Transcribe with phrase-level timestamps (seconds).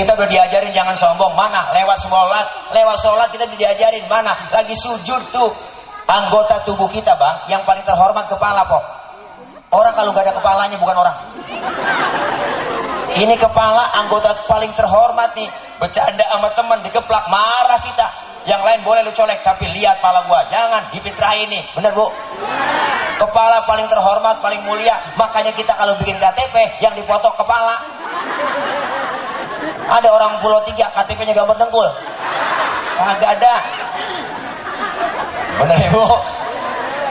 [0.00, 1.36] Kita udah diajarin jangan sombong.
[1.36, 1.68] Mana?
[1.76, 2.72] Lewat sholat.
[2.72, 4.00] Lewat sholat kita udah diajarin.
[4.08, 4.32] Mana?
[4.48, 5.52] Lagi sujud tuh.
[6.08, 7.52] Anggota tubuh kita bang.
[7.52, 8.80] Yang paling terhormat kepala kok.
[9.68, 11.16] Orang kalau gak ada kepalanya bukan orang.
[13.12, 15.52] Ini kepala anggota paling terhormat nih.
[15.76, 18.08] Bercanda sama teman digeplak marah kita.
[18.48, 20.40] Yang lain boleh lu colek tapi lihat kepala gua.
[20.48, 21.60] Jangan dipitrahin nih.
[21.76, 22.08] Bener bu?
[23.20, 24.96] Kepala paling terhormat, paling mulia.
[25.20, 27.99] Makanya kita kalau bikin KTP yang dipotong kepala.
[29.90, 31.88] Ada orang pulau tiga KTP-nya gambar dengkul.
[32.94, 33.54] Kagak ada.
[35.58, 35.90] Bener ya?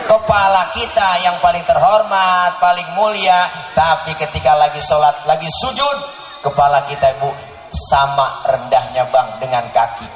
[0.09, 3.45] Kepala kita yang paling terhormat, paling mulia.
[3.75, 5.97] Tapi ketika lagi sholat, lagi sujud.
[6.39, 7.29] Kepala kita ibu
[7.69, 10.07] sama rendahnya bang dengan kaki.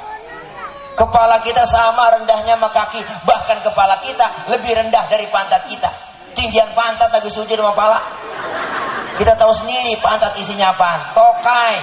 [0.94, 3.02] Kepala kita sama rendahnya sama kaki.
[3.22, 5.90] Bahkan kepala kita lebih rendah dari pantat kita.
[6.34, 7.98] Tinggian pantat lagi sujud sama kepala.
[9.14, 11.14] Kita tahu sendiri pantat isinya apa?
[11.14, 11.74] Tokai.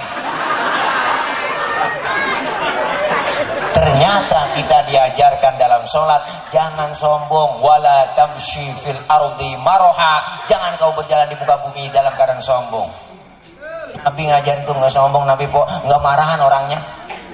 [3.72, 6.20] Ternyata kita diajarkan dalam sholat
[6.52, 10.44] jangan sombong wala tamshi fil ardi maroha.
[10.44, 12.86] Jangan kau berjalan di muka bumi dalam keadaan sombong.
[14.04, 16.80] Nabi ngajarin tuh nggak sombong Nabi kok nggak marahan orangnya.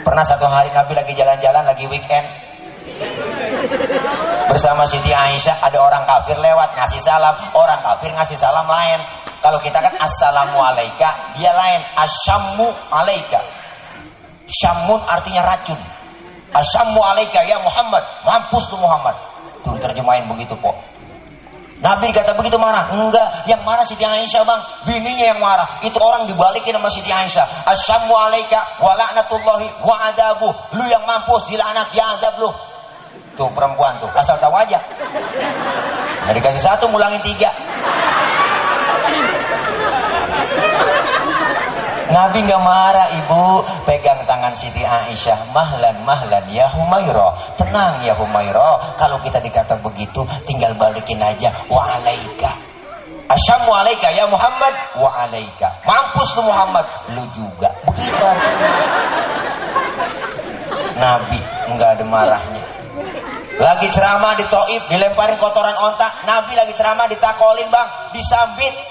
[0.07, 2.27] Pernah satu hari Nabi lagi jalan-jalan lagi weekend.
[4.49, 7.35] Bersama Siti Aisyah ada orang kafir lewat ngasih salam.
[7.53, 9.03] Orang kafir ngasih salam lain.
[9.43, 13.43] Kalau kita kan assalamu alaika dia lain asyammu alaika.
[14.49, 15.77] Syamun artinya racun
[16.55, 19.15] asyammu alaika ya Muhammad mampus tuh Muhammad
[19.65, 20.77] tuh diterjemahin begitu kok
[21.79, 22.91] Nabi kata begitu marah?
[22.91, 25.67] Enggak, yang marah Siti Aisyah bang, bininya yang marah.
[25.87, 27.71] Itu orang dibalikin sama Siti Aisyah.
[27.71, 30.51] Assalamu alaika wa la'natullahi wa adabu.
[30.75, 32.51] Lu yang mampus, dilaknat, ya adab lu.
[33.39, 34.83] Tuh perempuan tuh, asal tahu aja.
[36.27, 37.47] Nah, dikasih satu, mulangin tiga.
[42.09, 43.61] Nabi nggak marah ibu.
[43.85, 45.53] Pegang tangan Siti Aisyah.
[45.53, 51.53] Mahlan mahlan ya Humairo tenang ya Humairo kalau kita dikata begitu tinggal balikin aja.
[51.69, 52.53] Wa alaika.
[53.29, 54.73] Asyamu alaika ya Muhammad.
[54.97, 55.69] Wa alaika.
[55.85, 56.85] Mampus lu Muhammad.
[57.13, 57.69] Lu juga.
[57.85, 58.25] Begitu
[60.97, 61.41] Nabi
[61.77, 62.65] nggak ada marahnya.
[63.59, 66.25] Lagi ceramah di Toib dilemparin kotoran ontak.
[66.25, 67.89] Nabi lagi ceramah ditakolin bang.
[68.17, 68.88] Disambit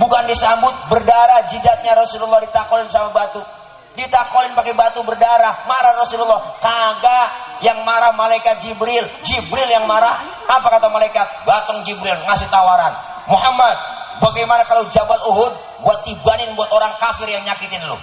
[0.00, 3.44] bukan disambut berdarah jidatnya Rasulullah ditakolin sama batu.
[3.92, 6.40] Ditakolin pakai batu berdarah marah Rasulullah.
[6.64, 7.28] Kagak
[7.60, 9.04] yang marah malaikat Jibril.
[9.28, 10.16] Jibril yang marah?
[10.48, 11.44] Apa kata malaikat?
[11.44, 12.96] Batang Jibril ngasih tawaran.
[13.28, 13.76] Muhammad
[14.24, 15.52] bagaimana kalau Jabal Uhud
[15.84, 18.00] buat tibanin buat orang kafir yang nyakitin lu?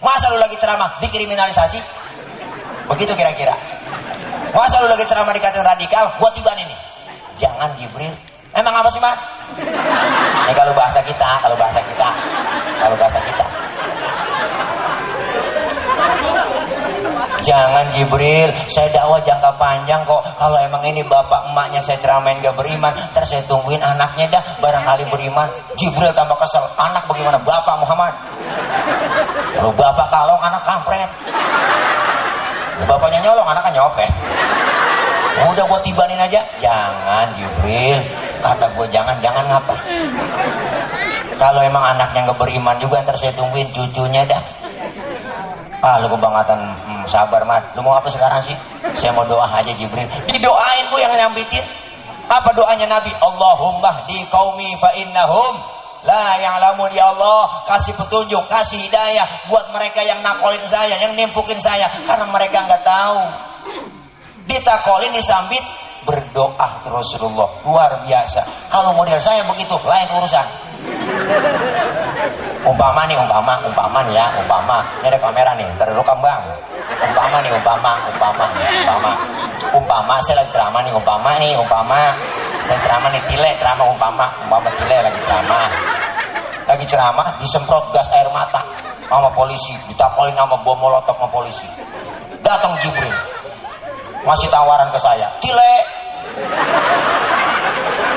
[0.00, 0.96] Masa lu lagi ceramah?
[1.04, 1.78] Dikriminalisasi
[2.88, 3.52] begitu kira-kira.
[4.56, 6.08] Masa lu lagi ceramah dikatain radikal?
[6.16, 6.80] Buat tibanin nih
[7.36, 8.14] jangan Jibril.
[8.54, 9.18] Emang apa sih mas
[10.44, 12.08] ini kalau bahasa kita, kalau bahasa kita,
[12.76, 13.46] kalau bahasa kita.
[17.44, 20.24] Jangan Jibril, saya dakwah jangka panjang kok.
[20.40, 25.04] Kalau emang ini bapak emaknya saya ceramain gak beriman, terus saya tungguin anaknya dah barangkali
[25.12, 25.48] beriman.
[25.76, 27.36] Jibril tambah kesel, anak bagaimana?
[27.44, 28.16] Bapak Muhammad.
[29.56, 31.10] Kalau bapak kalong, anak kampret.
[32.88, 34.10] Bapaknya nyolong, anak kan nyopet.
[35.52, 36.40] Udah buat tibanin aja.
[36.60, 38.23] Jangan Jibril.
[38.44, 39.72] Kata gue jangan, jangan ngapa.
[41.40, 44.42] Kalau emang anaknya nggak beriman juga ntar saya tungguin cucunya dah.
[45.80, 47.64] Ah lu kebangetan hmm, sabar mat.
[47.72, 48.56] Lu mau apa sekarang sih?
[48.92, 50.04] Saya mau doa aja Jibril.
[50.28, 51.64] Didoain gue yang nyambitin.
[52.28, 53.12] Apa doanya Nabi?
[53.16, 55.56] Allahumma di kaumi fa innahum
[56.04, 61.16] La yang lamun ya Allah kasih petunjuk, kasih hidayah buat mereka yang nakolin saya, yang
[61.16, 63.24] nimpukin saya karena mereka nggak tahu.
[64.44, 65.64] Ditakolin disambit
[66.04, 68.44] berdoa terus Rasulullah luar biasa.
[68.68, 70.46] Kalau model saya begitu lain urusan.
[72.64, 74.80] Umpama nih, umpama, umpama nih ya, umpama.
[75.04, 76.42] Ini ada kamera nih, ntar dulu bang.
[77.04, 79.12] Umpama nih, umpama, umpama, umpama.
[79.72, 82.16] Umpama, saya lagi ceramah nih, umpama nih, umpama.
[82.64, 84.26] Saya ceramah nih, tile, ceramah, umpama.
[84.48, 85.68] Umpama tile lagi ceramah.
[86.64, 88.64] Lagi ceramah, disemprot gas air mata
[89.08, 89.76] sama polisi.
[89.88, 91.68] Ditakolin sama bom molotov sama polisi.
[92.40, 93.12] Datang Jibril.
[94.24, 95.28] Masih tawaran ke saya.
[95.40, 95.74] Tile.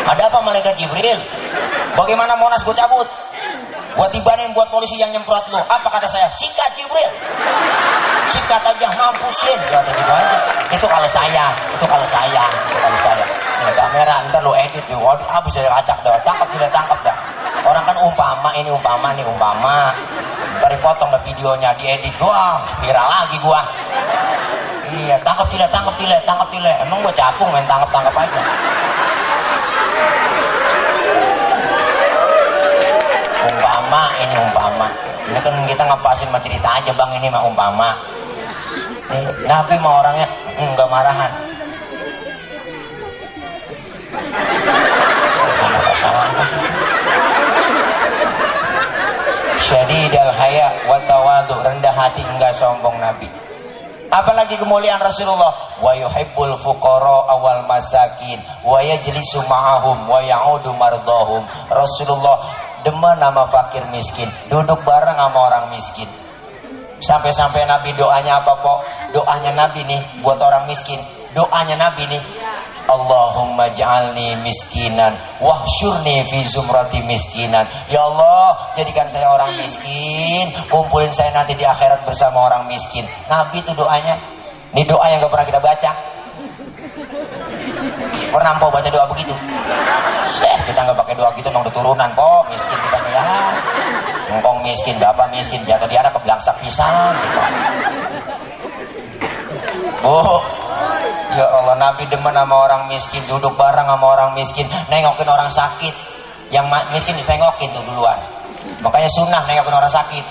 [0.08, 1.20] Ada apa malaikat Jibril?
[2.00, 3.08] Bagaimana Monas gue cabut?
[3.98, 5.58] Buat tibanin buat polisi yang nyemprot lo.
[5.58, 6.30] Apa kata saya?
[6.38, 7.12] Sikat Jibril.
[8.30, 9.58] Sikat aja mampusin.
[9.58, 10.38] Gitu aja.
[10.70, 11.52] Itu kalau saya.
[11.76, 12.46] Itu kalau saya.
[12.46, 13.26] Itu kalau saya.
[13.58, 14.96] Ini kamera ntar lo edit nih.
[14.96, 16.14] Waduh habis saya acak dah.
[16.22, 17.18] Tangkap tidak tangkap dah.
[17.66, 19.90] Orang kan umpama ini umpama ini umpama.
[20.62, 22.14] Ntar dipotong dah videonya diedit.
[22.22, 23.66] Wah viral lagi gua.
[25.08, 26.76] Iya, tangkap tidak, tangkap tidak, tangkap tidak.
[26.84, 28.42] Emang gua capung main tangkap-tangkap aja.
[33.48, 34.90] Umpama, ini umpama.
[35.28, 37.92] ini kan kita ngepasin sama cerita aja bang ini mah umpama
[39.12, 41.32] nih, Nabi mah orangnya enggak marahan
[49.60, 53.28] syadidal haya wa tawadu rendah hati enggak sombong Nabi
[54.12, 55.54] apalagi kemuliaan Rasulullah.
[55.78, 58.40] Wa yuhibbul fuqara awal masakin.
[58.66, 61.44] Wa yajlisu ma'ahum wa ya'udu mardahum.
[61.72, 62.42] Rasulullah
[62.82, 64.28] demen nama fakir miskin.
[64.48, 66.08] Duduk bareng sama orang miskin.
[66.98, 68.80] Sampai-sampai Nabi doanya apa kok
[69.14, 70.98] doanya Nabi nih buat orang miskin.
[71.38, 72.22] Doanya Nabi nih
[72.88, 75.12] Allahumma ja'alni miskinan
[75.44, 77.68] wahsyurni fi zumrati miskinan.
[77.92, 83.04] Ya Allah jadikan saya orang miskin kumpulin saya nanti di akhirat bersama orang miskin.
[83.28, 84.16] Nabi itu doanya
[84.72, 85.92] ini doa yang gak pernah kita baca.
[88.28, 89.34] Pernah mau baca doa begitu?
[90.28, 93.56] Seh, kita nggak pakai doa gitu nong turunan kok miskin kita ya.
[94.28, 97.40] Ngkong miskin bapak miskin jatuh di anak kebelangsak pisang gitu.
[100.06, 100.40] Oh,
[101.38, 105.94] Ya Allah, Nabi demen sama orang miskin, duduk bareng sama orang miskin, nengokin orang sakit.
[106.50, 108.18] Yang miskin ditengokin tuh duluan.
[108.82, 110.26] Makanya sunnah nengokin orang sakit.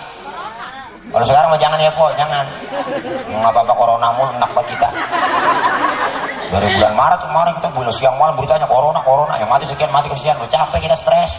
[1.06, 2.43] Kalau sekarang jangan ya kok, jangan.
[3.31, 4.91] Nggak apa-apa corona mulu enak buat kita.
[6.46, 9.34] Dari bulan Maret kemarin kita bulan siang malam beritanya corona, corona.
[9.38, 10.38] Yang mati sekian, mati kesian.
[10.38, 11.31] Udah capek kita stres.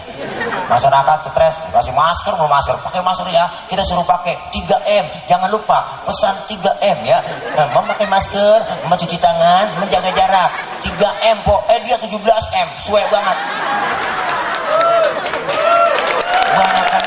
[0.68, 1.56] Masyarakat stres.
[1.72, 2.76] Kasih masker, belum masker.
[2.84, 3.46] Pakai masker ya.
[3.72, 5.06] Kita suruh pakai 3M.
[5.32, 7.20] Jangan lupa pesan 3M ya.
[7.56, 8.60] Nah, memakai masker,
[8.92, 10.52] mencuci tangan, menjaga jarak.
[10.84, 11.64] 3M po.
[11.72, 12.68] Eh dia 17M.
[12.84, 13.38] Suwe banget.
[16.58, 17.04] Banget kan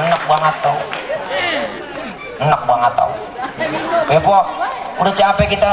[0.00, 0.78] enak banget tau
[2.40, 3.12] enak banget tau
[4.08, 4.38] ya po
[5.00, 5.70] udah capek kita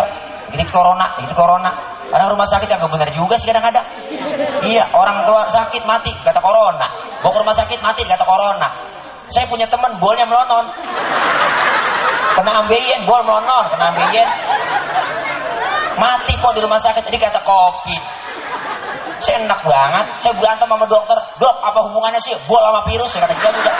[0.53, 1.71] ini corona ini corona.
[2.07, 3.83] Karena rumah sakit yang benar juga sih kadang-kadang.
[4.63, 6.87] Iya orang keluar sakit mati kata corona.
[7.19, 8.69] Bawa ke rumah sakit mati kata corona.
[9.27, 10.63] Saya punya teman bolnya melonon
[12.37, 14.29] kena ambeien bol melonon kena ambeien.
[15.99, 18.03] Mati kok di rumah sakit jadi kata covid
[19.17, 20.05] saya enak banget.
[20.21, 21.17] Saya berantem sama dokter.
[21.41, 22.37] Dok apa hubungannya sih?
[22.47, 23.71] Bol sama virus saya kata dia juga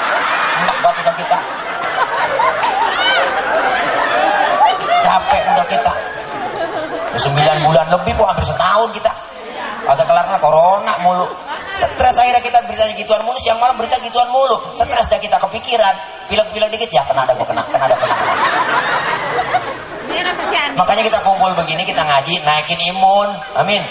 [0.58, 1.38] enak banget udah kita.
[5.08, 6.17] Capek udah kita
[7.20, 9.12] sembilan bulan lebih kok hampir setahun kita.
[9.88, 11.28] Ada kelar corona mulu.
[11.78, 14.58] Stres akhirnya kita beritanya gituan mulu siang malam berita gituan mulu.
[14.74, 15.96] Stres dah kita kepikiran.
[16.28, 18.16] Pilek-pilek dikit ya kena ada gue kena kena ada kena
[20.78, 23.34] makanya kita kumpul begini kita ngaji naikin imun.
[23.58, 23.82] Amin.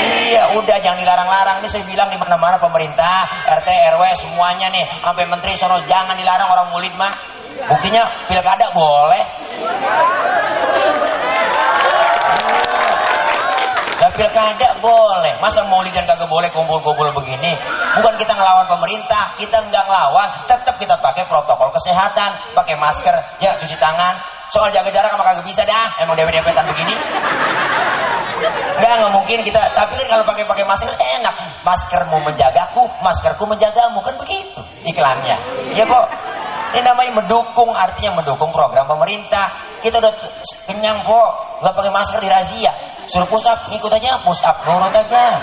[0.00, 1.60] Iya, udah jangan dilarang-larang.
[1.60, 3.28] Ini saya bilang di mana-mana pemerintah,
[3.60, 7.12] RT, RW semuanya nih, sampai menteri sono jangan dilarang orang murid mah.
[7.68, 9.20] Buktinya pilkada boleh.
[14.20, 15.32] Dan pilkada boleh.
[15.40, 17.56] Masa maulid dan kagak boleh kumpul-kumpul begini?
[17.96, 23.56] Bukan kita ngelawan pemerintah, kita nggak ngelawan, tetap kita pakai protokol kesehatan, pakai masker, ya
[23.56, 24.12] cuci tangan.
[24.52, 26.92] Soal jaga jarak sama kagak bisa dah, emang dempet-dempetan begini.
[28.76, 29.60] Enggak, nggak mungkin kita.
[29.72, 31.34] Tapi kan kalau pakai pakai masker enak.
[31.64, 35.36] Maskermu menjagaku, maskerku menjagamu kan begitu iklannya.
[35.72, 36.06] Iya kok.
[36.76, 39.48] Ini namanya mendukung, artinya mendukung program pemerintah.
[39.80, 40.12] Kita udah
[40.68, 41.30] kenyang kok,
[41.64, 42.72] nggak pakai masker di razia.
[43.10, 45.34] Suruh push up, ikut aja push up, nurut aja.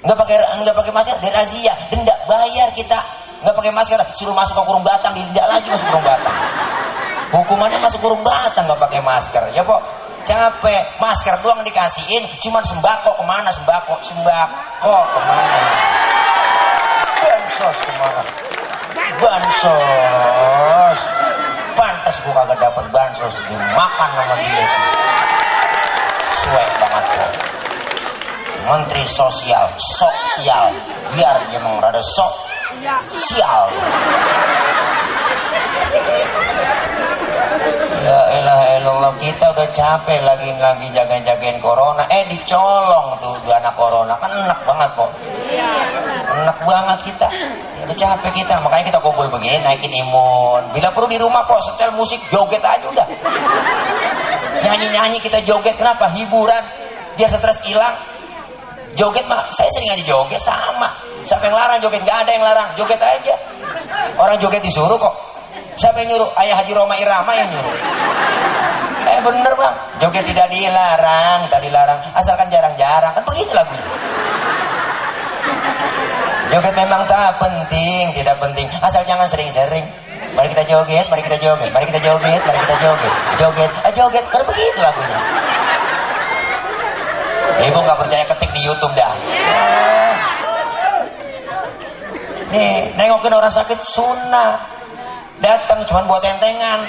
[0.00, 2.96] Nggak pakai nggak pakai masker di razia, denda bayar kita.
[3.44, 6.36] Nggak pakai masker, suruh masuk ke kurung batang, tidak lagi masuk kurung batang.
[7.28, 9.84] Hukumannya masuk kurung batang nggak pakai masker, ya kok
[10.24, 10.80] capek.
[10.96, 15.60] Masker doang dikasihin cuman sembako ke mana sembako sembako ke mana?
[17.20, 18.22] Bansos ke mana?
[19.20, 21.00] Bansos.
[21.76, 24.66] Pantas gua kagak dapet bansos dimakan sama dia
[26.44, 27.32] suwe banget kok
[28.68, 30.70] menteri sosial sosial
[31.16, 32.32] biar dia emang rada sok
[33.10, 33.64] sial
[37.98, 42.06] Ya elah elah kita udah capek lagi lagi jaga-jagain corona.
[42.08, 45.10] Eh dicolong tuh dua anak corona kan enak banget kok.
[46.38, 47.28] Enak banget kita.
[47.28, 50.62] Ya, udah capek kita makanya kita kumpul begini naikin imun.
[50.72, 53.06] Bila perlu di rumah kok setel musik joget aja udah.
[54.64, 56.10] Nyanyi-nyanyi kita joget kenapa?
[56.14, 56.62] Hiburan
[57.18, 57.94] biar stres hilang.
[58.98, 60.90] Joget mah saya sering aja joget sama.
[61.22, 62.02] Siapa yang larang joget?
[62.02, 62.68] Gak ada yang larang.
[62.74, 63.34] Joget aja.
[64.18, 65.14] Orang joget disuruh kok.
[65.78, 66.30] Siapa yang nyuruh?
[66.34, 67.76] Ayah Haji Roma Irama yang nyuruh.
[69.08, 69.74] Eh bener bang,
[70.04, 73.12] joget tidak dilarang, tidak dilarang, asalkan jarang-jarang.
[73.16, 73.86] Kan begitu lagunya.
[76.52, 79.86] Joget memang tak penting, tidak penting, asal jangan sering-sering.
[80.34, 84.24] Mari kita joget, mari kita joget, mari kita joget, mari kita joget, joget, ah joget,
[84.30, 85.18] kan begitu lagunya.
[87.58, 89.14] Ibu nggak percaya ketik di YouTube dah.
[92.48, 94.62] nih nengokin orang sakit sunnah.
[95.38, 96.82] Datang cuma buat tentengan.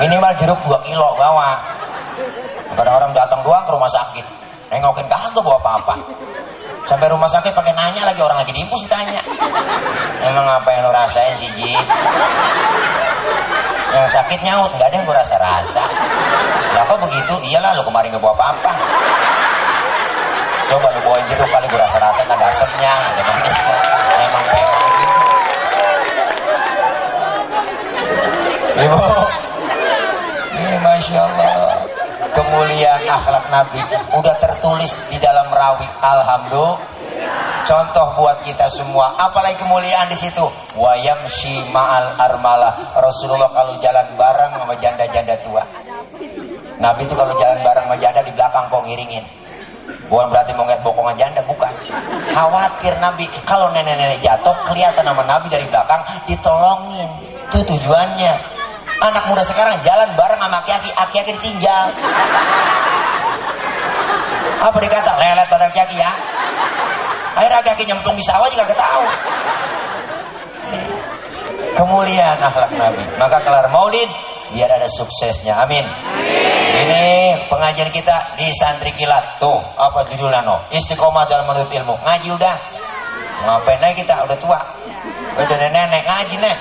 [0.00, 1.56] Minimal jeruk 2 kilo bawa.
[2.76, 4.24] Kadang orang datang doang ke rumah sakit.
[4.72, 5.94] Nengokin kagak bawa apa-apa
[6.86, 9.22] sampai rumah sakit pakai nanya lagi orang lagi diimpus ditanya
[10.22, 11.74] emang apa yang lo rasain sih Ji?
[13.96, 15.84] Yang sakit nyaut nggak ada yang gue rasa-rasa.
[16.68, 17.32] Kenapa begitu?
[17.48, 18.72] Iyalah lo kemarin gak bawa apa-apa.
[20.68, 22.92] Coba lu bawain jeruk kali gue rasa-rasa ada asapnya.
[22.92, 23.22] Ada
[24.20, 24.74] emang pengen
[28.76, 29.00] Ibu,
[30.52, 31.45] ini Masya Allah
[32.36, 33.80] kemuliaan akhlak Nabi
[34.12, 36.76] udah tertulis di dalam rawi Alhamdulillah.
[37.66, 40.44] Contoh buat kita semua apalagi kemuliaan di situ.
[40.78, 41.18] Wayam
[41.74, 42.94] ma'al armalah.
[43.02, 45.64] Rasulullah kalau jalan bareng sama janda-janda tua.
[46.78, 49.24] Nabi itu kalau jalan bareng sama janda di belakang kok ngiringin.
[50.06, 51.72] Bukan berarti mau ngeliat bokongan janda bukan.
[52.30, 57.10] Khawatir Nabi kalau nenek-nenek jatuh kelihatan nama Nabi dari belakang ditolongin.
[57.50, 58.55] Itu tujuannya
[59.02, 61.52] anak muda sekarang jalan bareng sama aki-aki aki-aki
[64.56, 65.12] apa dikata?
[65.20, 66.12] Lelet pada aki-aki ya.
[67.36, 69.04] Akhirnya aki-aki nyemplung di sawah juga ketahu
[71.76, 73.04] kemuliaan akhlak Nabi.
[73.20, 74.08] Maka kelar maulid
[74.50, 75.52] biar ada suksesnya.
[75.60, 75.84] Amin,
[76.80, 79.36] ini pengajian kita di santri kilat.
[79.36, 81.94] Tuh apa judulnya no istiqomah dalam menurut ilmu.
[82.00, 82.56] Ngaji udah?
[83.44, 84.14] Ngapain aja kita?
[84.24, 84.60] Udah tua.
[85.36, 86.56] Udah nenek ngaji nek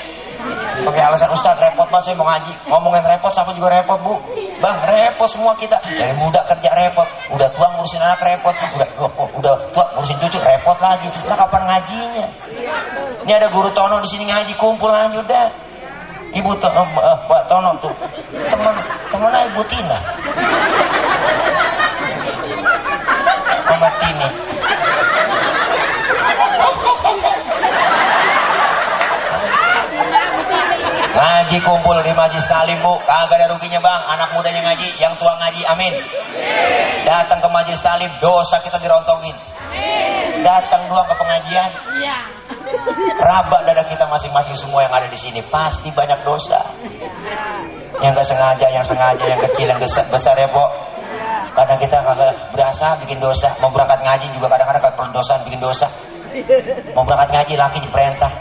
[0.86, 2.54] pakai alasan ustad repot mas saya mau ngaji.
[2.70, 4.16] Ngomongin repot siapa juga repot bu.
[4.62, 5.78] Bang repot semua kita.
[5.84, 8.90] Dari muda kerja repot udah tua ngurusin anak repot udah
[9.40, 11.08] udah tua ngurusin cucu repot lagi.
[11.26, 12.28] Lah kapan ngajinya?
[13.26, 15.46] Ini ada guru Tono di sini ngaji kumpul ngaji udah
[16.36, 17.96] Ibu Tono, uh, Pak Tono tuh.
[18.52, 18.76] Teman
[19.10, 19.98] teman Ibu Tina.
[23.66, 24.45] Mama Tini
[31.16, 34.02] Ngaji kumpul di majlis talim bu, kagak ada ruginya bang.
[34.12, 35.94] Anak mudanya ngaji, yang tua ngaji, amin.
[37.08, 39.32] Datang ke majlis talim, dosa kita dirontongin.
[40.44, 41.72] Datang doang ke pengajian.
[42.04, 42.20] Iya.
[43.16, 46.60] Rabak dada kita masing-masing semua yang ada di sini, pasti banyak dosa.
[48.04, 50.68] Yang gak sengaja, yang sengaja, yang kecil, yang besar, besar ya po.
[51.56, 53.48] Kadang kita kagak berasa bikin dosa.
[53.64, 55.88] Mau berangkat ngaji juga kadang-kadang kalau dosa bikin dosa.
[56.92, 58.32] Mau berangkat ngaji laki diperintah.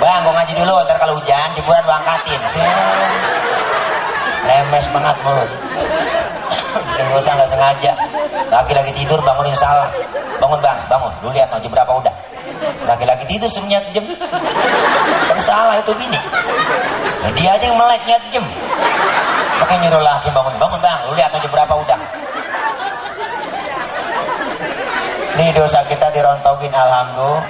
[0.00, 2.40] Bang, gue ngaji dulu, ntar kalau hujan di bulan lu angkatin.
[4.48, 5.50] Lemes banget mulut.
[6.72, 7.92] Bikin dosa nggak sengaja.
[8.48, 9.92] Laki-laki tidur bangunin salah.
[10.40, 11.12] Bangun bang, bangun.
[11.20, 12.14] Lu lihat aja berapa udah.
[12.88, 14.04] Laki-laki tidur nyat jam.
[15.28, 16.16] Kan salah itu bini.
[17.20, 18.44] Nah, dia aja yang melek nyat jam.
[19.60, 20.98] Makanya nyuruh laki bangun, bangun bang.
[21.04, 22.00] Lu lihat aja berapa udah.
[25.36, 27.44] Ini dosa kita dirontogin alhamdulillah.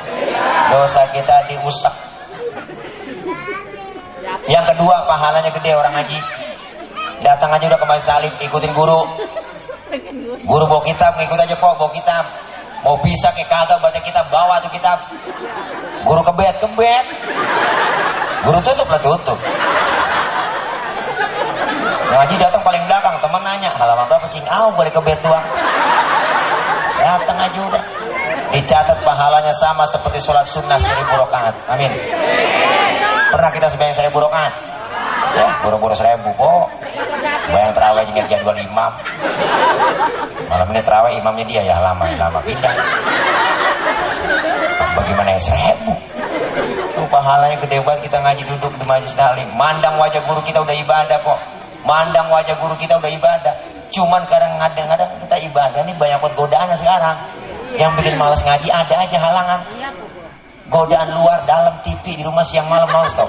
[0.75, 2.10] Dosa kita diusap
[4.51, 6.19] yang kedua pahalanya gede orang ngaji.
[7.23, 9.07] Datang aja udah ke masjid salim, ikutin guru.
[10.43, 12.25] Guru bawa kitab, ngikut aja kok bawa kitab.
[12.81, 14.99] Mau bisa kayak kagak baca kitab, bawa tuh kitab.
[16.03, 17.05] Guru kebet, kebet.
[18.41, 19.39] Guru tutup lah tutup.
[22.11, 24.43] Ngaji datang paling belakang, teman nanya, halaman berapa cing?
[24.51, 25.47] Ah, boleh kebet doang.
[26.99, 27.85] Datang aja udah.
[28.51, 31.55] Dicatat pahalanya sama seperti sholat sunnah seribu rakaat.
[31.71, 31.93] Amin.
[33.31, 34.51] Pernah kita sebanyak seribu rokat?
[35.39, 36.67] Ya, buru-buru seribu kok.
[37.51, 38.93] Bayang terawih juga jadwal imam.
[40.51, 42.75] Malam ini terawih imamnya dia ya lama lama pindah.
[44.99, 45.95] Bagaimana ya seribu?
[46.99, 49.47] Tuh pahalanya gede banget kita ngaji duduk di majlis taklim.
[49.55, 51.41] Mandang wajah guru kita udah ibadah kok.
[51.87, 53.55] Mandang wajah guru kita udah ibadah.
[53.95, 57.15] Cuman kadang kadang-kadang kita ibadah nih banyak buat godaan sekarang.
[57.79, 59.63] Yang bikin malas ngaji ada aja halangan
[60.71, 63.29] godaan luar dalam TV di rumah siang malam mau stop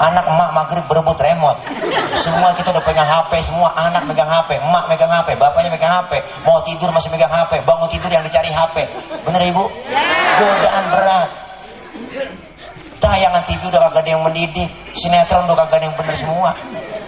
[0.00, 1.58] anak emak maghrib berebut remote.
[2.16, 6.20] Semua kita udah pegang HP semua anak megang HP emak megang HP bapaknya megang HP
[6.48, 8.88] mau tidur masih megang HP bangun tidur yang dicari HP
[9.24, 9.64] bener ibu?
[10.40, 11.28] Godaan berat.
[13.00, 16.50] Tayangan TV udah kagak ada yang mendidik sinetron udah kagak ada yang bener semua.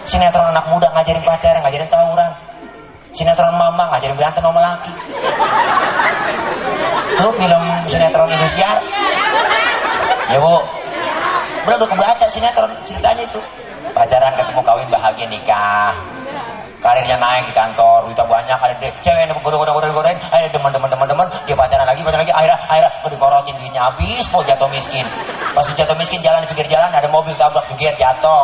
[0.03, 2.31] Sinetron anak muda ngajarin pacaran ngajarin tawuran.
[3.13, 4.93] Sinetron mama ngajarin berantem sama laki.
[7.21, 8.69] Lu film sinetron Indonesia
[10.39, 10.57] bu
[11.63, 13.39] belum kebaca sinetron ceritanya itu.
[13.93, 15.93] Pacaran ketemu kawin bahagia nikah.
[16.83, 20.51] Karirnya naik di kantor duitnya banyak ada deh cewek yang goda goda goda godain ada
[20.51, 20.67] demen
[21.47, 25.07] dia pacaran lagi pacaran lagi akhirnya akhirnya diporotin duitnya habis mau jatuh miskin.
[25.55, 28.43] Pas jatuh miskin jalan di pinggir jalan ada mobil tabrak juga jatuh.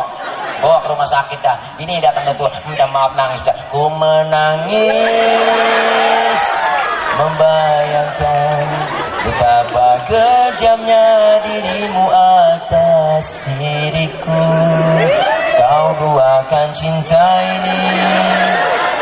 [0.64, 1.56] Bawa ke rumah sakit dah.
[1.76, 3.52] Ini datang tuh minta maaf nangis dah.
[3.68, 4.88] Ku menangis
[7.20, 8.64] membayangkan
[9.20, 14.44] betapa kejam Tajamnya dirimu atas diriku.
[15.56, 17.80] Kau duakan cinta ini.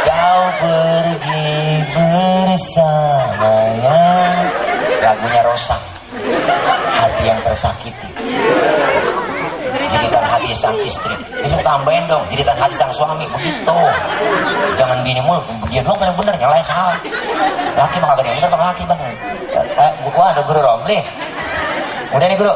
[0.06, 4.06] Kau pergi bersamanya.
[5.02, 5.82] Lagunya Rosak.
[6.94, 8.06] Hati yang tersakiti.
[9.98, 11.18] Jadikan hati sang istri.
[11.42, 12.22] Itu tambahin dong.
[12.30, 13.26] Jadikan hati sang suami.
[13.34, 13.78] Begitu.
[14.78, 15.42] Jangan bini mulu.
[15.74, 16.94] Dia dong yang bener yang lain salah.
[17.74, 18.62] Laki mah kagak yang bener.
[18.62, 19.00] Laki bang
[19.58, 21.02] eh, buku ada guru romli
[22.14, 22.54] udah nih guru.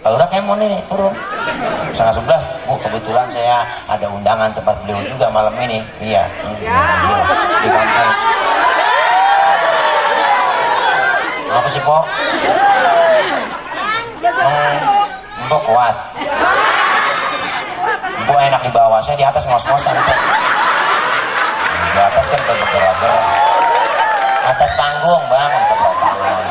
[0.00, 1.12] Kalau udah kayak mau nih turun.
[1.92, 5.84] Setengah sebelas bu kebetulan saya ada undangan tempat beliau juga malam ini.
[6.00, 6.24] Iya.
[6.40, 6.56] Hmm,
[7.60, 8.08] di kantor
[11.50, 11.98] apa sih po?
[14.22, 14.76] Hmm,
[15.50, 15.96] Mbok kuat.
[18.24, 19.92] Mbok enak di bawah, saya di atas ngos-ngosan.
[21.90, 23.24] Di atas kan bergerak-gerak.
[24.40, 26.44] Atas panggung bang, tepuk tangan.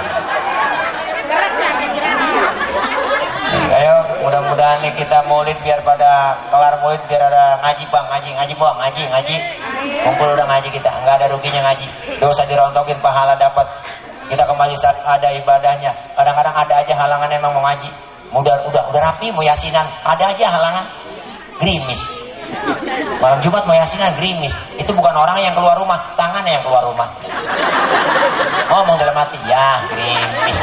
[3.70, 3.96] Ayo
[4.40, 8.06] mudah-mudahan nih kita maulid biar pada kelar maulid biar ada ngaji bang.
[8.08, 8.76] Ngaji ngaji bang.
[8.80, 9.36] Ngaji ngaji.
[10.08, 10.92] Kumpul udah ngaji kita.
[11.04, 11.88] Nggak ada ruginya ngaji.
[12.24, 13.68] Dosa dirontokin pahala dapat.
[14.32, 15.92] Kita kembali saat ada ibadahnya.
[16.16, 17.90] Kadang-kadang ada aja halangan emang mau ngaji.
[18.32, 19.84] Udah udah udah rapi mau yasinan.
[20.08, 20.86] Ada aja halangan.
[21.60, 22.00] Grimis
[23.22, 27.06] malam Jumat mau yasinan grimis itu bukan orang yang keluar rumah tangannya yang keluar rumah.
[28.74, 30.60] Ngomong dalam hati ya grimis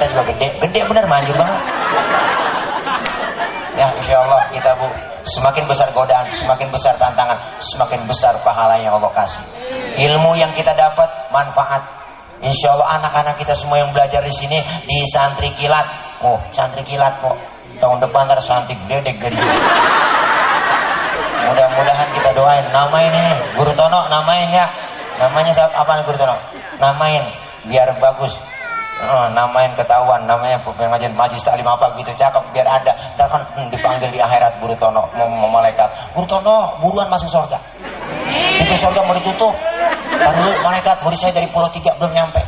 [0.00, 1.60] kita juga gede gede bener manjur banget
[3.76, 4.88] ya insya Allah kita bu
[5.28, 9.44] semakin besar godaan semakin besar tantangan semakin besar pahala yang Allah kasih
[10.00, 11.84] ilmu yang kita dapat manfaat
[12.40, 14.56] Insya Allah anak-anak kita semua yang belajar di sini
[14.88, 15.84] di santri kilat.
[16.24, 17.36] Oh, santri kilat kok.
[17.76, 19.58] Tahun depan ada santri dari sini.
[21.44, 22.64] Mudah-mudahan kita doain.
[22.72, 24.64] Namain ini Guru Tono, namain ya.
[25.20, 25.84] Namanya siapa?
[25.84, 26.32] Apa Guru Tono?
[26.80, 27.20] Namain
[27.68, 28.32] biar bagus.
[29.00, 32.92] Oh, namain ketahuan, namanya pengajian majlis taklim apa gitu cakep biar ada.
[33.16, 35.88] Ntar kan hmm, dipanggil di akhirat Guru Tono, mau, malaikat.
[36.12, 37.56] Guru Tono, buruan masuk surga.
[38.60, 39.56] Pintu surga mau ditutup.
[40.20, 42.44] Dulu malaikat murid saya dari pulau tiga belum nyampe.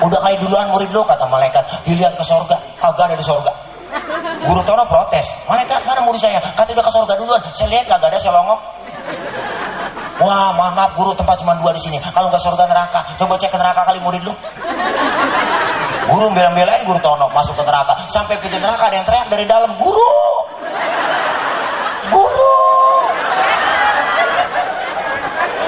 [0.00, 1.60] Udah kayak duluan murid lo kata malaikat.
[1.84, 3.52] Dilihat ke surga, kagak ada di surga.
[4.48, 5.28] Guru Tono protes.
[5.44, 6.40] Malaikat mana murid saya?
[6.40, 7.40] Kata udah ke surga duluan.
[7.52, 8.60] Saya lihat kagak ada selongok.
[10.22, 11.98] Wah, maaf, maaf guru tempat cuma dua di sini.
[11.98, 14.32] Kalau nggak surga neraka, coba cek ke neraka kali murid lu.
[16.12, 17.96] Guru bela-belain guru Tono masuk ke neraka.
[18.12, 20.12] Sampai pintu neraka ada yang teriak dari dalam, guru,
[22.12, 22.56] guru.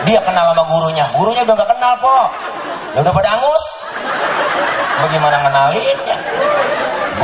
[0.04, 1.08] Dia kenal sama gurunya.
[1.16, 2.28] Gurunya udah gak kenal, po.
[2.92, 3.64] Ya udah pada angus.
[5.00, 5.36] Bagaimana
[5.72, 6.16] ya?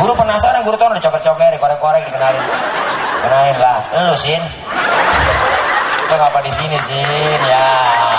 [0.00, 2.44] Guru penasaran, guru tuh udah coker-coker, korek-korek dikenalin.
[3.20, 3.78] Kenalin lah,
[4.08, 4.40] lu sin.
[6.08, 7.40] Lu ngapa di sini sin?
[7.44, 8.09] Ya.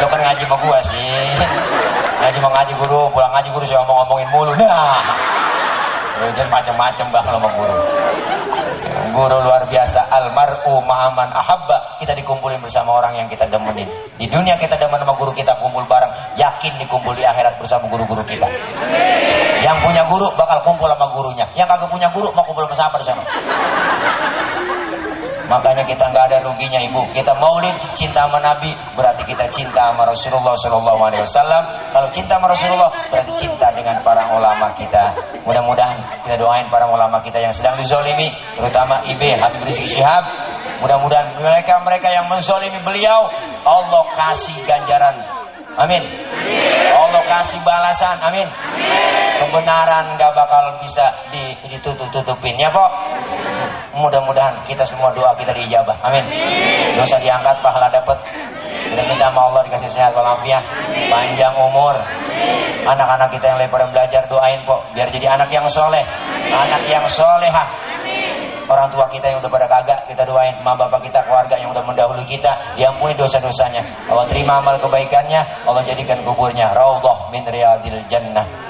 [0.00, 1.38] Lu kan ngaji sama gua sin.
[2.20, 4.52] Ngaji mau ngaji guru, pulang ngaji guru saya ngomong-ngomongin mulu.
[4.54, 5.02] Nah.
[6.20, 7.76] Lu jangan macam-macam bang lo sama guru.
[9.10, 11.96] Guru luar biasa almaru ma'aman ahabba.
[11.98, 13.88] Kita dikumpulin bersama orang yang kita demenin.
[14.20, 16.12] Di dunia kita demen sama guru kita kumpul bareng.
[16.36, 18.46] Yakin dikumpul di akhirat bersama guru-guru kita.
[19.64, 21.48] Yang punya guru bakal kumpul sama gurunya.
[21.56, 23.24] Yang kagak punya guru mau kumpul sama di sana
[25.50, 27.02] Makanya kita nggak ada ruginya ibu.
[27.10, 31.62] Kita maulid cinta sama Nabi berarti kita cinta sama Rasulullah Shallallahu Alaihi Wasallam.
[31.90, 35.10] Kalau cinta sama Rasulullah berarti cinta dengan para ulama kita.
[35.42, 40.22] Mudah-mudahan kita doain para ulama kita yang sedang dizolimi, terutama IB Habib Rizik Syihab.
[40.86, 43.26] Mudah-mudahan mereka mereka yang menzolimi beliau
[43.66, 45.18] Allah kasih ganjaran.
[45.74, 46.06] Amin.
[46.94, 48.22] Allah kasih balasan.
[48.22, 48.46] Amin.
[49.42, 51.10] Kebenaran nggak bakal bisa
[51.66, 52.90] ditutup-tutupin ya kok
[53.94, 55.96] mudah-mudahan kita semua doa kita diijabah.
[56.06, 56.24] Amin.
[56.96, 58.16] Dosa diangkat pahala dapat
[58.90, 60.62] kita minta sama Allah dikasih sehat walafiat.
[61.06, 61.94] Panjang umur.
[62.80, 66.02] Anak-anak kita yang lebar belajar doain kok biar jadi anak yang soleh.
[66.50, 67.68] Anak yang solehah.
[68.70, 70.54] Orang tua kita yang udah pada kagak kita doain.
[70.62, 73.82] Mama bapak kita keluarga yang udah mendahului kita diampuni dosa-dosanya.
[74.10, 75.42] Allah terima amal kebaikannya.
[75.66, 76.74] Allah jadikan kuburnya.
[76.74, 78.69] Raudhah min riyadil jannah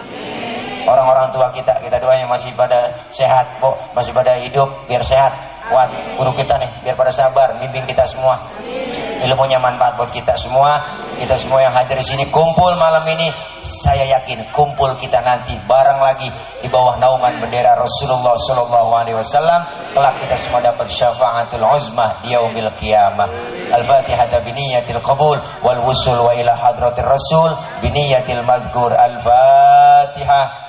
[0.86, 5.32] orang-orang tua kita kita doain masih pada sehat kok masih pada hidup biar sehat.
[5.70, 5.86] Kuat
[6.18, 8.34] guru kita nih biar pada sabar bimbing kita semua.
[9.20, 10.80] Ilmunya manfaat buat kita semua.
[11.20, 13.28] Kita semua yang hadir di sini kumpul malam ini.
[13.60, 16.32] Saya yakin kumpul kita nanti bareng lagi
[16.64, 19.60] di bawah naungan bendera Rasulullah Shallallahu Alaihi Wasallam.
[19.92, 23.28] Kelak kita semua dapat syafaatul uzmah di yaumil qiyamah.
[23.70, 27.52] Al-fatihah biniyatil qabul wal wusul wa ila hadratir rasul
[27.84, 30.59] biniyatil madkur al-fatihah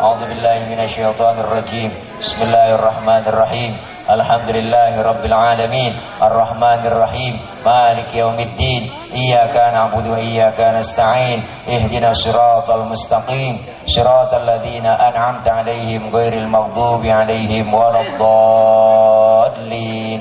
[0.00, 1.90] أعوذ بالله من الشيطان الرجيم
[2.20, 3.72] بسم الله الرحمن الرحيم
[4.10, 5.92] الحمد لله رب العالمين
[6.22, 7.34] الرحمن الرحيم
[7.66, 13.54] مالك يوم الدين إياك نعبد وإياك نستعين اهدنا الصراط المستقيم
[13.86, 19.46] صراط الذين أنعمت عليهم غير المغضوب عليهم ولا الضالين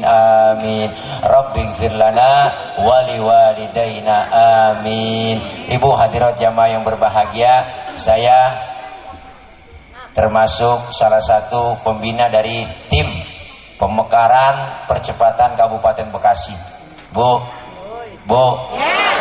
[0.05, 0.89] آمين
[1.25, 2.51] رب اغفر لنا
[2.85, 4.17] ولوالدينا
[4.71, 5.37] آمين
[5.71, 7.63] Ibu hadirat jamaah yang berbahagia
[7.97, 8.51] saya
[10.16, 13.04] termasuk salah satu pembina dari tim
[13.76, 16.56] pemekaran percepatan Kabupaten Bekasi.
[17.12, 17.36] Bu
[18.26, 18.58] Bu,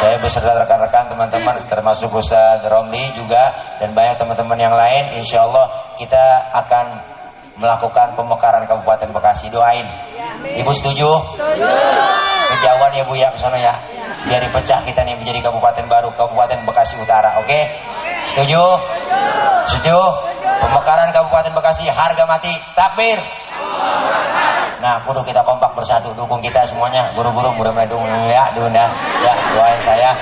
[0.02, 5.70] saya beserta rekan-rekan teman-teman termasuk Ustaz Romli juga dan banyak teman-teman yang lain insya Allah
[6.02, 6.86] kita akan
[7.62, 9.54] melakukan pemekaran Kabupaten Bekasi.
[9.54, 9.86] Doain.
[10.42, 11.22] Ibu setuju?
[11.38, 11.70] Setuju.
[12.56, 13.76] Kejauhan ya Bu ya ke sana ya.
[14.26, 17.60] Biar dipecah kita nih menjadi kabupaten baru Kabupaten Bekasi Utara oke?
[18.30, 18.64] Setuju?
[19.70, 20.00] Setuju?
[20.66, 23.20] Pemekaran Kabupaten Bekasi harga mati takbir
[24.86, 27.10] Nah, kudu kita kompak bersatu, dukung kita semuanya.
[27.18, 28.86] Buru-buru mudah-mudahan dukung ya, Duna.
[29.18, 30.14] Ya, doain saya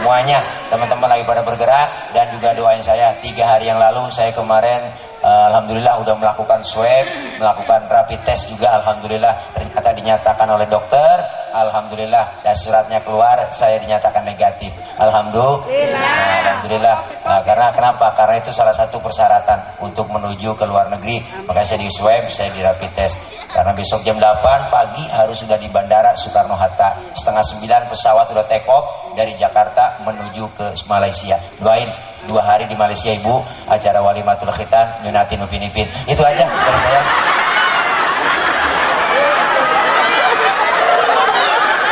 [0.00, 0.40] semuanya.
[0.72, 3.12] Teman-teman lagi pada bergerak dan juga doain saya.
[3.20, 4.80] Tiga hari yang lalu saya kemarin
[5.20, 7.04] uh, Alhamdulillah udah melakukan swab,
[7.36, 11.20] melakukan rapid test juga Alhamdulillah ternyata dinyatakan oleh dokter
[11.66, 14.70] Alhamdulillah dan suratnya keluar saya dinyatakan negatif.
[14.94, 16.38] Alhamdulillah.
[16.44, 16.98] Alhamdulillah.
[17.26, 18.06] Nah, karena kenapa?
[18.14, 21.22] karena itu salah satu persyaratan untuk menuju ke luar negeri.
[21.46, 23.22] Makanya saya di swab, saya di rapid test.
[23.48, 28.68] Karena besok jam 8 pagi harus sudah di Bandara Soekarno-Hatta setengah 9 pesawat sudah take
[28.68, 31.40] off dari Jakarta menuju ke Malaysia.
[31.56, 31.88] Doain
[32.28, 33.40] dua hari di Malaysia ibu.
[33.64, 37.00] Acara walimatul khitan nyunatin upin ipin itu aja dari saya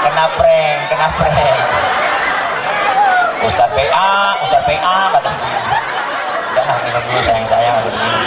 [0.05, 0.27] kena
[0.87, 1.59] prank kena prank
[3.47, 4.11] Ustaz PA
[4.47, 5.33] Ustaz PA kata
[6.57, 8.23] udah minum dulu sayang sayang aku minum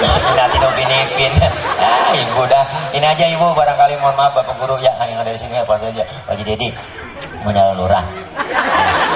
[0.00, 1.32] nyunatin upin ipin
[1.80, 2.64] ah ibu dah.
[2.92, 3.52] Ini aja ibu.
[3.52, 4.76] Barangkali mohon maaf bapak guru.
[4.80, 6.02] Ya yang ada di sini apa saja.
[6.26, 6.68] Pak Dedi
[7.44, 8.04] menyala lurah.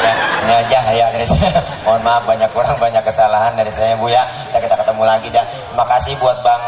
[0.05, 0.13] Ya,
[0.45, 1.61] ini aja ya dari saya.
[1.85, 4.25] Mohon maaf banyak kurang banyak kesalahan dari saya Bu ya.
[4.53, 6.63] Kita, ketemu lagi dah terima kasih buat Bang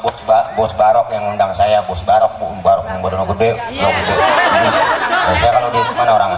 [0.00, 0.16] bos
[0.56, 3.00] bos Barok yang undang saya bos Barok Bu Barok yang
[3.36, 4.14] gede yang gede.
[5.20, 6.32] Nah, saya kalau di mana orang?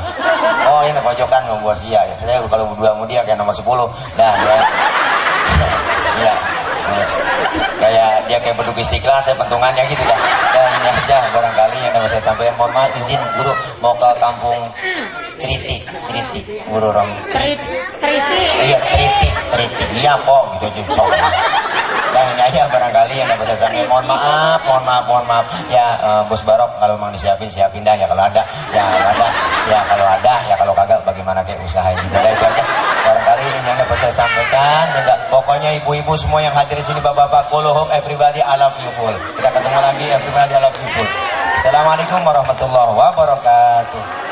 [0.66, 1.78] Oh ini pojokan bos.
[1.82, 2.14] Iya ya.
[2.22, 3.66] saya kalau berdua sama dia kayak nomor 10
[4.18, 4.56] nah ya
[6.22, 6.34] ya
[7.82, 10.18] kayak dia kayak berduk istiqlal saya pentungannya gitu dah
[10.54, 12.54] dan ini aja barangkali yang dapat saya sampaikan.
[12.54, 13.52] Mohon maaf izin guru
[13.82, 14.60] mau ke kampung
[15.42, 15.76] Triti
[16.06, 17.66] Triti guru rom Triti
[18.62, 19.84] iya Triti Triti.
[19.98, 21.61] Iya po gitu aja
[22.52, 23.88] ini aja barangkali yang dapat saya sampaikan.
[23.88, 25.44] Mohon maaf mohon maaf mohon maaf.
[25.72, 27.96] Ya uh, bos Barok kalau memang disiapin siapin dah.
[27.96, 28.44] Ya kalau ada
[28.76, 29.28] ya ada.
[29.72, 32.62] Ya kalau ada ya kalau kagak bagaimana kayak usaha juga itu aja.
[33.08, 34.84] Barangkali ini yang dapat saya sampaikan.
[35.00, 39.16] Enggak pokoknya ibu-ibu semua yang hadir di sini bapak-bapak kuluhum everybody I love you full.
[39.40, 41.08] Kita ketemu lagi everybody I love you full.
[41.56, 44.31] Assalamualaikum warahmatullahi wabarakatuh